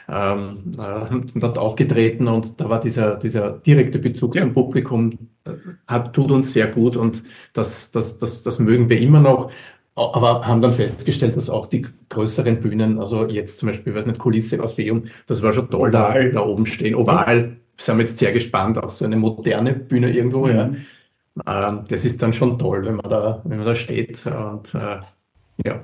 [0.09, 5.51] ähm, äh, dort aufgetreten und da war dieser, dieser direkte Bezug zum Publikum, äh,
[5.87, 9.51] hat, tut uns sehr gut und das, das, das, das mögen wir immer noch.
[9.95, 14.07] Aber haben dann festgestellt, dass auch die größeren Bühnen, also jetzt zum Beispiel, ich weiß
[14.07, 16.95] nicht, Kulisse Orpheum, das war schon toll, da, da oben stehen.
[16.95, 20.55] Oval sind wir jetzt sehr gespannt, auch so eine moderne Bühne irgendwo, mhm.
[20.55, 20.71] ja.
[21.47, 24.99] Ähm, das ist dann schon toll, wenn man da, wenn man da steht und äh,
[25.65, 25.81] ja.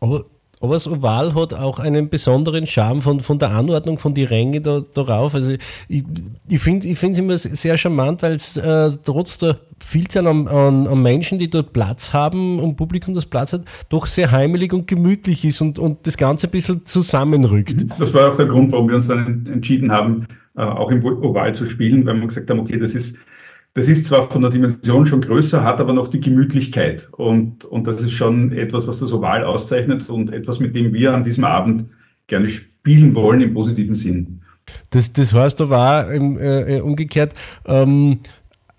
[0.00, 0.24] Aber,
[0.60, 4.60] aber das Oval hat auch einen besonderen Charme von, von der Anordnung von die Ränge
[4.60, 5.34] da, darauf.
[5.34, 5.52] Also
[5.88, 6.04] ich,
[6.48, 11.00] ich finde es immer sehr charmant, weil es äh, trotz der Vielzahl an, an, an,
[11.00, 15.44] Menschen, die dort Platz haben und Publikum das Platz hat, doch sehr heimelig und gemütlich
[15.44, 17.86] ist und, und das Ganze ein bisschen zusammenrückt.
[18.00, 20.26] Das war auch der Grund, warum wir uns dann entschieden haben,
[20.56, 23.16] äh, auch im Oval zu spielen, weil wir gesagt haben, okay, das ist,
[23.74, 27.08] das ist zwar von der Dimension schon größer, hat aber noch die Gemütlichkeit.
[27.12, 31.12] Und, und das ist schon etwas, was das Oval auszeichnet und etwas, mit dem wir
[31.12, 31.86] an diesem Abend
[32.26, 34.40] gerne spielen wollen im positiven Sinn.
[34.90, 37.34] Das, das heißt aber auch äh, umgekehrt,
[37.66, 38.20] ähm,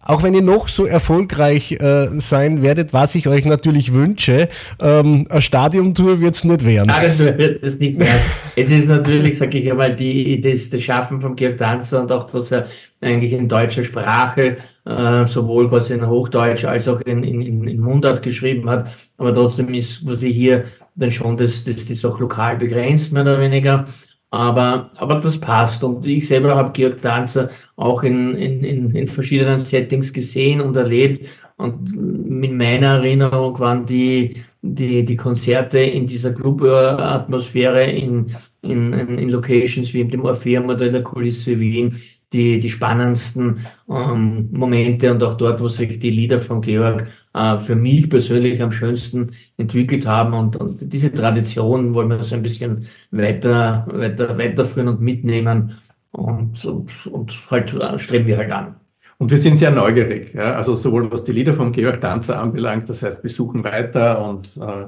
[0.07, 4.47] auch wenn ihr noch so erfolgreich äh, sein werdet, was ich euch natürlich wünsche,
[4.79, 6.87] ähm, eine Stadiontour wird es nicht werden.
[6.87, 8.21] Nein, das wird es nicht werden.
[8.55, 12.33] es ist natürlich, sage ich einmal, die, das, das Schaffen von Georg Danzer und auch,
[12.33, 12.67] was er
[13.01, 18.23] eigentlich in deutscher Sprache, äh, sowohl quasi in Hochdeutsch als auch in, in, in Mundart
[18.23, 18.87] geschrieben hat.
[19.17, 20.65] Aber trotzdem ist quasi hier
[20.95, 23.85] dann schon das, das, das auch lokal begrenzt, mehr oder weniger.
[24.29, 25.83] Aber, aber das passt.
[25.83, 31.27] Und ich selber habe Georg Danzer auch in, in, in, verschiedenen Settings gesehen und erlebt.
[31.55, 39.29] Und mit meiner Erinnerung waren die, die, die Konzerte in dieser Club-Atmosphäre in, in, in
[39.29, 41.97] Locations wie dem Orpheum oder in der Kulisse Wien
[42.33, 47.07] die, die spannendsten ähm, Momente und auch dort, wo sich die Lieder von Georg
[47.37, 50.33] äh, für mich persönlich am schönsten entwickelt haben.
[50.33, 55.77] Und, und diese Tradition wollen wir so ein bisschen weiter, weiter, weiterführen und mitnehmen.
[56.11, 58.75] Und, und, und halt äh, streben wir halt an.
[59.19, 60.53] Und wir sind sehr neugierig, ja?
[60.55, 64.57] also sowohl was die Lieder von Georg Danzer anbelangt, das heißt, wir suchen weiter und
[64.57, 64.85] äh,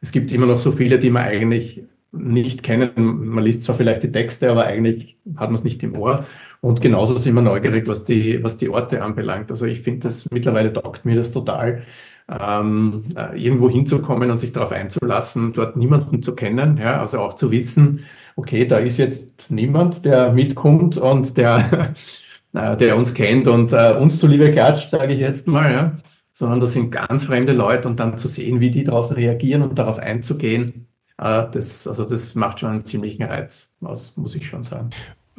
[0.00, 2.90] es gibt immer noch so viele, die man eigentlich nicht kennen.
[2.96, 6.26] Man liest zwar vielleicht die Texte, aber eigentlich hat man es nicht im Ohr.
[6.60, 9.50] Und genauso sind wir neugierig, was die, was die Orte anbelangt.
[9.50, 11.84] Also ich finde das mittlerweile taugt mir das total,
[12.28, 16.76] ähm, äh, irgendwo hinzukommen und sich darauf einzulassen, dort niemanden zu kennen.
[16.76, 18.04] Ja, also auch zu wissen,
[18.36, 21.94] okay, da ist jetzt niemand, der mitkommt und der,
[22.52, 25.96] äh, der uns kennt und äh, uns zuliebe klatscht, sage ich jetzt mal, ja.
[26.32, 29.78] Sondern das sind ganz fremde Leute und dann zu sehen, wie die darauf reagieren und
[29.78, 30.86] darauf einzugehen,
[31.18, 34.90] äh, das, also das macht schon einen ziemlichen Reiz aus, muss ich schon sagen.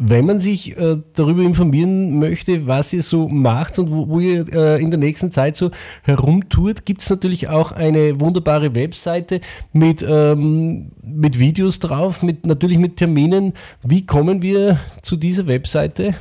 [0.04, 4.52] Wenn man sich äh, darüber informieren möchte, was ihr so macht und wo, wo ihr
[4.52, 5.70] äh, in der nächsten Zeit so
[6.02, 9.42] herumtourt, gibt es natürlich auch eine wunderbare Webseite
[9.74, 13.54] mit, ähm, mit Videos drauf, mit, natürlich mit Terminen.
[13.84, 16.16] Wie kommen wir zu dieser Webseite?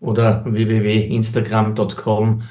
[0.00, 2.42] oder www.instagram.com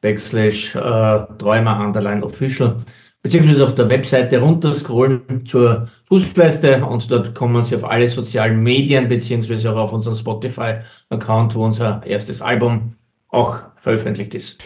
[0.00, 2.76] backslash äh, Träumer underline official
[3.22, 9.08] beziehungsweise auf der Webseite runterscrollen zur Fußleiste und dort kommen Sie auf alle sozialen Medien
[9.08, 12.94] beziehungsweise auch auf unseren Spotify-Account, wo unser erstes Album
[13.28, 14.58] auch veröffentlicht ist.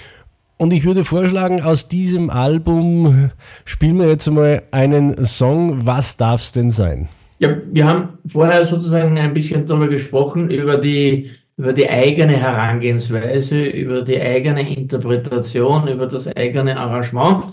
[0.56, 3.30] Und ich würde vorschlagen, aus diesem Album
[3.64, 5.84] spielen wir jetzt mal einen Song.
[5.84, 7.08] Was darf es denn sein?
[7.40, 13.64] Ja, wir haben vorher sozusagen ein bisschen darüber gesprochen, über die, über die eigene Herangehensweise,
[13.64, 17.46] über die eigene Interpretation, über das eigene Arrangement.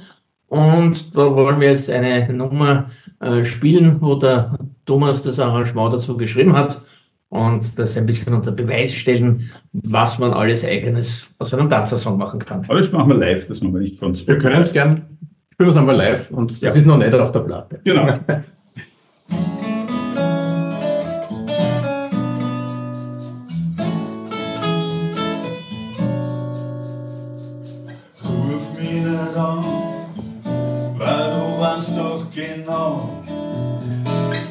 [0.46, 6.18] Und da wollen wir jetzt eine Nummer äh, spielen, wo der Thomas das Arrangement dazu
[6.18, 6.82] geschrieben hat
[7.30, 12.40] und das ein bisschen unter Beweis stellen, was man alles eigenes aus einem Tanzersong machen
[12.40, 12.64] kann.
[12.66, 15.18] Aber das machen wir live, das machen wir nicht von Wir können es gern,
[15.52, 17.80] spielen wir es einmal live und das ist noch nicht auf der Platte.
[17.84, 18.20] Genau.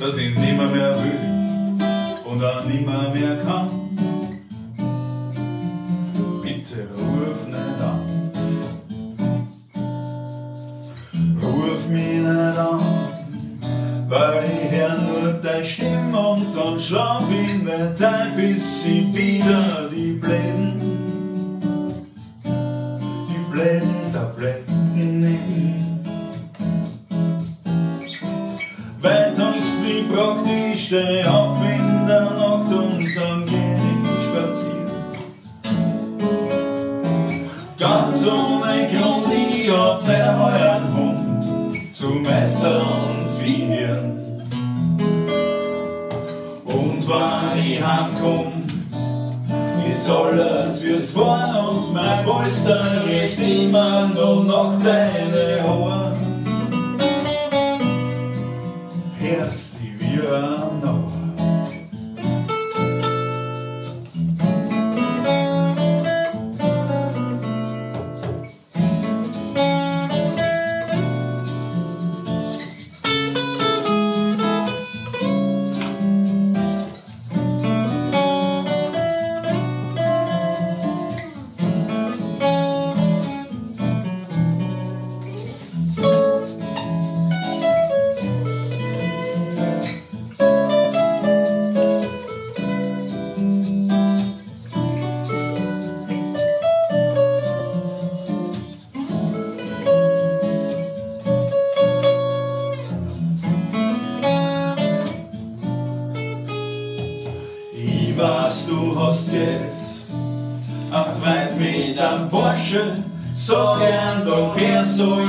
[0.01, 3.69] dass ich nimmer mehr will und auch nimmer mehr kann.
[6.43, 8.31] Bitte ruf nicht an.
[11.43, 12.81] Ruf mich nicht an,
[14.09, 19.88] weil ich hör nur deine Stimme und dann schlaf ich nicht ein, bis sie wieder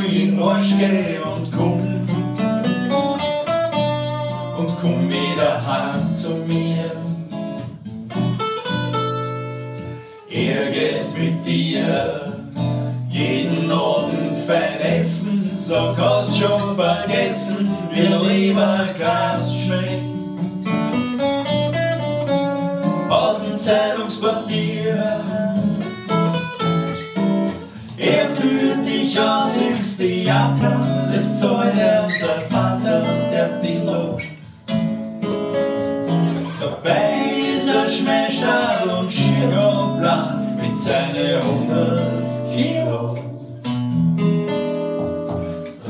[0.05, 1.81] in Arsch gehen und komm.
[4.57, 6.91] Und komm wieder heim zu mir.
[10.29, 12.33] Er geht mit dir
[13.09, 15.51] jeden Abend fein essen.
[15.57, 19.48] So kannst schon vergessen, wie Leberkas schmeckt.
[30.29, 30.79] Theater
[31.17, 32.07] ist so der
[32.49, 33.01] Vater
[33.31, 34.21] der die los.
[36.59, 42.01] Dabei ist er Beiserschmeißer und Schirobler mit seinen 100
[42.53, 43.17] Kilo.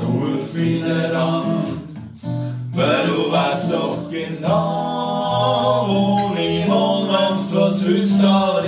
[0.08, 1.82] Ruf wieder an,
[2.76, 8.59] weil du weißt doch genau, wo niemand was wüsste.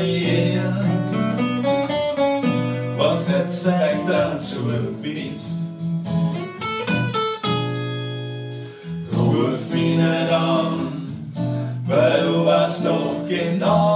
[13.31, 13.90] Weißt doch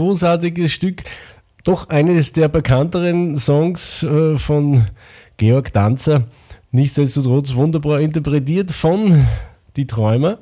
[0.00, 1.02] großartiges Stück.
[1.64, 4.86] Doch eines der bekannteren Songs äh, von
[5.36, 6.24] Georg Danzer.
[6.72, 9.26] Nichtsdestotrotz wunderbar interpretiert von
[9.76, 10.38] Die Träumer.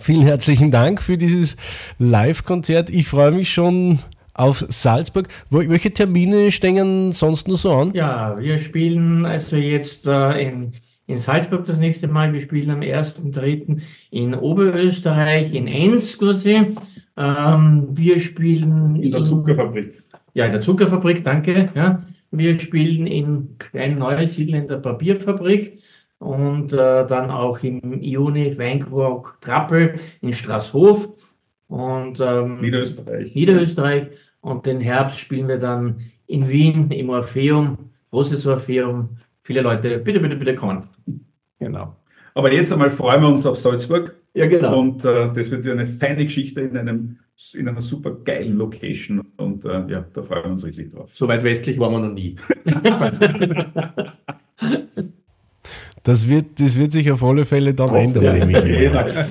[0.00, 1.56] Vielen herzlichen Dank für dieses
[2.00, 2.90] Live-Konzert.
[2.90, 4.00] Ich freue mich schon
[4.34, 5.28] auf Salzburg.
[5.50, 7.92] Wel- Welche Termine stehen sonst noch so an?
[7.94, 10.72] Ja, wir spielen also jetzt äh, in,
[11.06, 12.32] in Salzburg das nächste Mal.
[12.32, 13.80] Wir spielen am 1.3.
[14.10, 16.74] in Oberösterreich, in Enns quasi.
[17.16, 20.02] Ähm, wir spielen In der Zuckerfabrik.
[20.34, 21.70] Ja, in der Zuckerfabrik, danke.
[21.74, 22.02] Ja.
[22.30, 25.80] Wir spielen in Klein Neusiedl in der Papierfabrik
[26.18, 31.08] und äh, dann auch im Juni Weinkrog Trappel in Straßhof
[31.68, 33.34] und ähm, Niederösterreich.
[33.34, 34.08] Niederösterreich.
[34.40, 39.16] Und den Herbst spielen wir dann in Wien im Orpheum, großes Orpheum.
[39.42, 40.88] Viele Leute, bitte, bitte, bitte kommen.
[41.58, 41.96] Genau.
[42.36, 44.14] Aber jetzt einmal freuen wir uns auf Salzburg.
[44.34, 44.78] Ja, genau.
[44.78, 47.16] Und äh, das wird ja eine feine Geschichte in, einem,
[47.54, 49.26] in einer super geilen Location.
[49.38, 51.08] Und äh, ja, da freuen wir uns riesig drauf.
[51.14, 52.36] So weit westlich waren wir noch nie.
[56.02, 58.32] Das wird, das wird sich auf alle Fälle dann ändern, ja.
[58.32, 59.12] nehme ich mal.
[59.12, 59.26] Ja.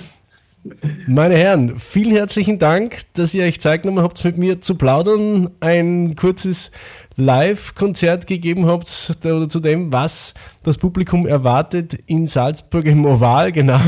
[1.08, 5.51] Meine Herren, vielen herzlichen Dank, dass ihr euch Zeit genommen habt, mit mir zu plaudern,
[5.62, 6.72] ein kurzes
[7.18, 13.80] Live-Konzert gegeben habt oder zu dem, was das Publikum erwartet in Salzburg im Oval, genau.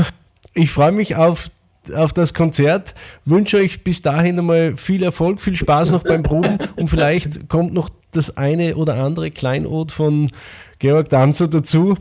[0.54, 1.50] Ich freue mich auf,
[1.94, 6.58] auf das Konzert, wünsche euch bis dahin einmal viel Erfolg, viel Spaß noch beim Proben
[6.76, 10.30] und vielleicht kommt noch das eine oder andere Kleinod von
[10.78, 11.96] Georg Danzer dazu.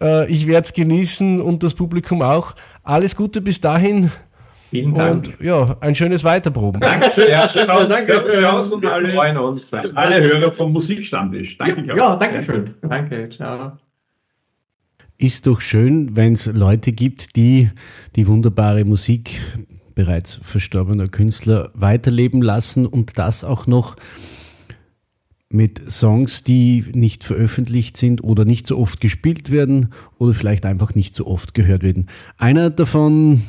[0.00, 2.54] Äh, Ich werde es genießen und das Publikum auch.
[2.82, 4.10] Alles Gute bis dahin.
[4.70, 5.28] Vielen Dank.
[5.38, 6.80] Und ja, ein schönes Weiterproben.
[6.80, 7.48] Danke sehr.
[7.66, 8.02] Danke.
[8.02, 9.72] Servus Klaus und Wir alle, freuen uns.
[9.72, 11.56] alle Hörer vom Musikstammtisch.
[11.56, 11.96] Danke, Klaus.
[11.96, 12.74] Ja, danke schön.
[12.82, 13.72] Danke, ciao.
[15.16, 17.70] Ist doch schön, wenn es Leute gibt, die
[18.14, 19.40] die wunderbare Musik
[19.94, 23.96] bereits verstorbener Künstler weiterleben lassen und das auch noch
[25.48, 30.94] mit Songs, die nicht veröffentlicht sind oder nicht so oft gespielt werden oder vielleicht einfach
[30.94, 32.08] nicht so oft gehört werden.
[32.36, 33.42] Einer davon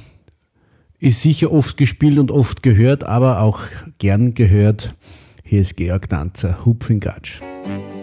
[1.00, 3.62] ist sicher oft gespielt und oft gehört, aber auch
[3.98, 4.96] gern gehört.
[5.44, 7.40] Hier ist Georg Danzer, Hupfingatsch.
[7.42, 7.99] Acker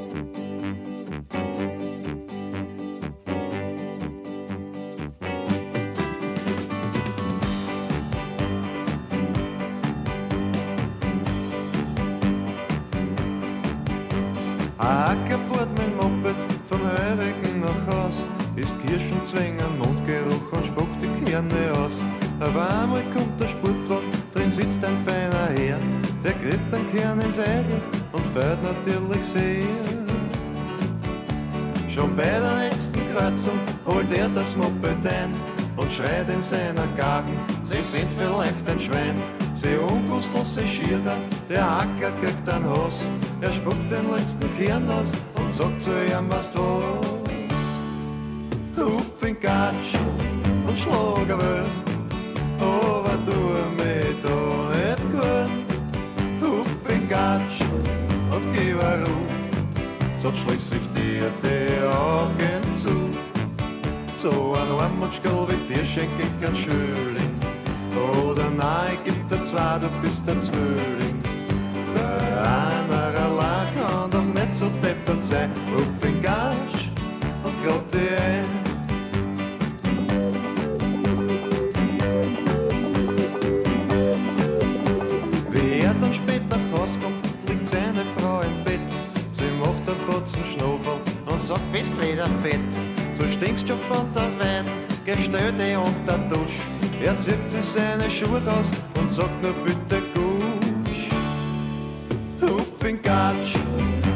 [102.87, 103.57] bin Gatsch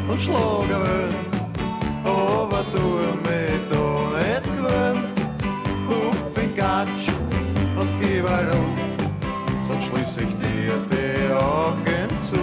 [0.07, 1.13] und Schlagerin,
[2.05, 2.85] aber du
[3.25, 3.83] mit da
[4.17, 5.07] nicht gewöhnt.
[5.89, 7.07] Hupf in Gatsch
[7.77, 8.71] und gib herum,
[9.67, 12.41] sonst schließ ich dir die Augen zu.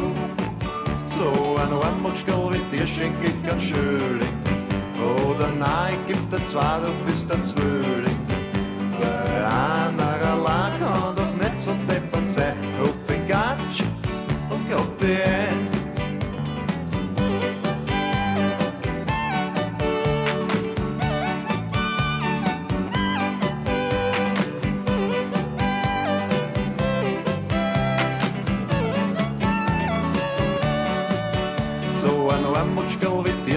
[1.17, 4.37] So ein Armutschgel wie dir schenke ich kein Schöling.
[5.31, 8.21] oder nein, gib dir zwei, du bist ein Zwilling.
[9.01, 13.83] Weil einer allein kann doch nicht so deppert sein, Hupf in Gatsch
[14.51, 15.38] und glaub dir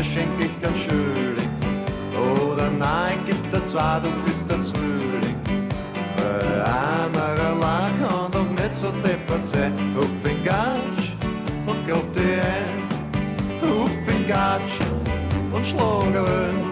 [0.01, 1.51] Dir schenk ich ein Schöling.
[2.43, 5.35] Oder nein, gib dir zwei, du bist ein Zwilling.
[6.17, 9.71] Weil einer allein kann doch nicht so deppert sein.
[9.95, 11.11] Hupf in Gatsch
[11.67, 12.81] und glaub dir ein.
[14.27, 14.79] Gatsch
[15.51, 16.71] und schlag ein.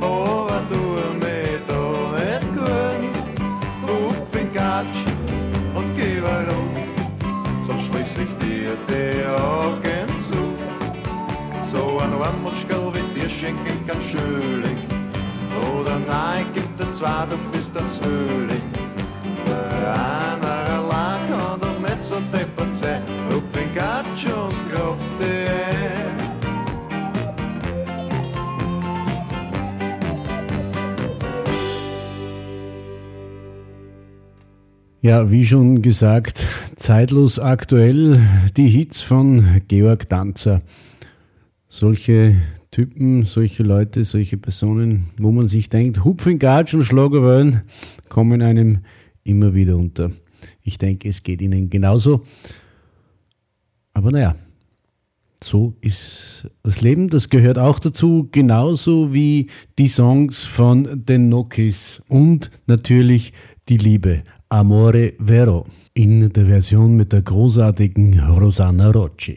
[0.00, 0.80] Aber tu
[1.20, 1.82] mir da
[2.16, 2.46] nicht
[3.84, 4.54] gut.
[4.54, 5.04] Gatsch
[5.74, 6.70] und geh warum.
[7.66, 9.95] Sonst schließ ich dir die Augen.
[11.76, 14.78] So ein Armutschgirl wie dir schenk ich ein Schöling.
[15.74, 18.66] Oder nein, gib dir zwei, du bist ein Zwilling.
[19.44, 23.02] Weil einer allein kann doch nicht so deppert sein.
[23.30, 24.98] Hupf in Gatsch und grob.
[35.02, 38.20] Ja, wie schon gesagt, zeitlos aktuell
[38.56, 40.58] die Hits von Georg Danzer.
[41.76, 42.36] Solche
[42.70, 47.64] Typen, solche Leute, solche Personen, wo man sich denkt, Hupfen, Gatsch und Schlagerwellen
[48.08, 48.78] kommen einem
[49.24, 50.10] immer wieder unter.
[50.62, 52.22] Ich denke, es geht ihnen genauso.
[53.92, 54.36] Aber naja,
[55.44, 59.48] so ist das Leben, das gehört auch dazu, genauso wie
[59.78, 63.34] die Songs von den Nokis und natürlich
[63.68, 69.36] die Liebe, Amore Vero, in der Version mit der großartigen Rosanna Rocci.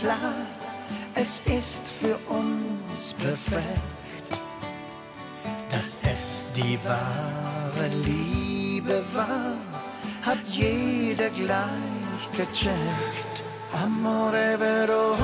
[0.00, 0.34] Klar,
[1.14, 4.30] es ist für uns perfekt,
[5.70, 9.56] dass es die wahre Liebe war,
[10.22, 13.42] hat jeder gleich gecheckt.
[13.72, 15.16] Amore vero,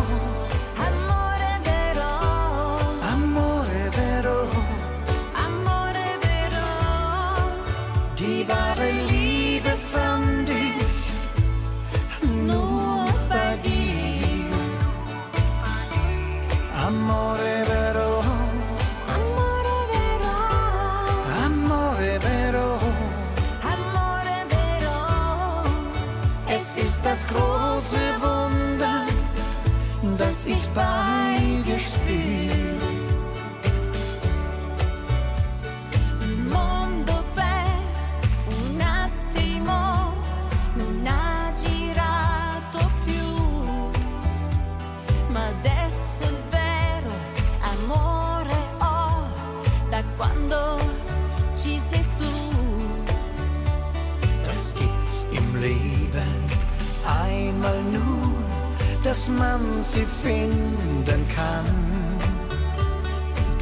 [59.85, 61.65] sie finden kann.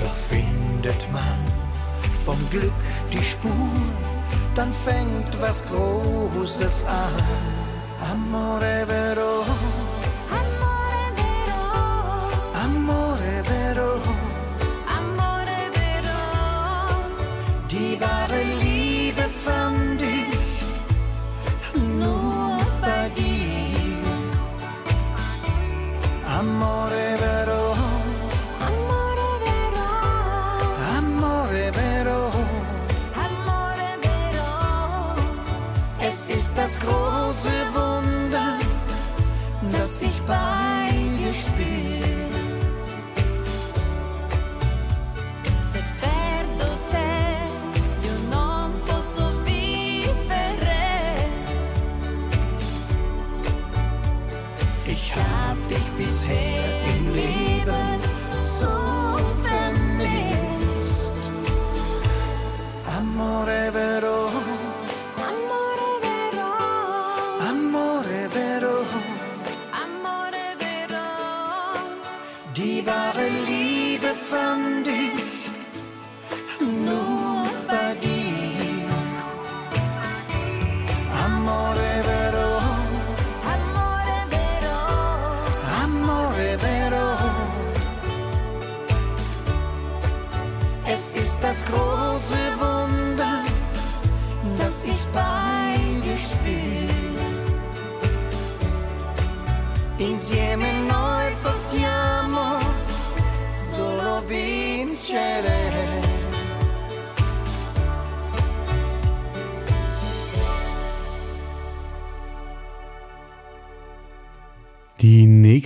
[0.01, 1.39] Doch findet man
[2.25, 2.73] vom Glück
[3.12, 3.51] die Spur,
[4.55, 7.12] dann fängt was Großes an.
[8.11, 9.41] Amore vero,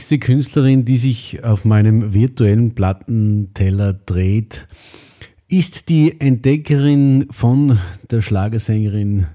[0.06, 4.68] nächste Künstlerin, die sich auf meinem virtuellen Plattenteller dreht,
[5.48, 9.26] ist die Entdeckerin von der Schlagersängerin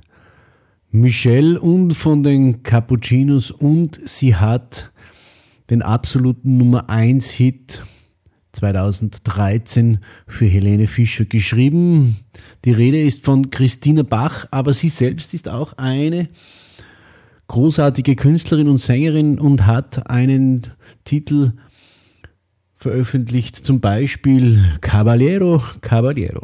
[0.89, 4.93] Michelle und von den Cappuccinos und sie hat
[5.69, 7.83] den absoluten Nummer 1 Hit
[8.53, 12.15] 2013 für Helene Fischer geschrieben.
[12.63, 16.29] Die Rede ist von Christina Bach, aber sie selbst ist auch eine
[17.51, 20.61] großartige Künstlerin und Sängerin und hat einen
[21.03, 21.51] Titel
[22.77, 26.41] veröffentlicht, zum Beispiel Caballero, Caballero.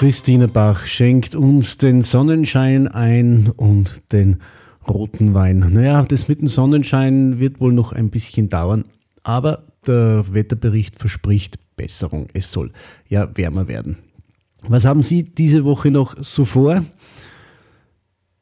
[0.00, 4.38] Christine Bach schenkt uns den Sonnenschein ein und den
[4.88, 5.58] roten Wein.
[5.74, 8.86] Naja, das mit dem Sonnenschein wird wohl noch ein bisschen dauern,
[9.24, 12.28] aber der Wetterbericht verspricht Besserung.
[12.32, 12.72] Es soll
[13.10, 13.98] ja wärmer werden.
[14.62, 16.82] Was haben Sie diese Woche noch so vor?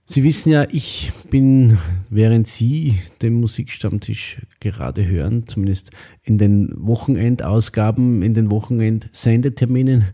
[0.06, 1.78] Sie wissen ja, ich bin,
[2.08, 5.90] während Sie den Musikstammtisch gerade hören, zumindest
[6.22, 10.04] in den Wochenendausgaben, in den Wochenendsendeterminen,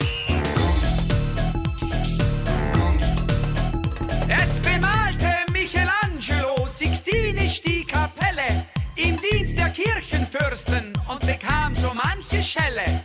[4.28, 13.05] Es bemalte Michelangelo Sixtinisch die Kapelle im Dienst der Kirchenfürsten und bekam so manche Schelle.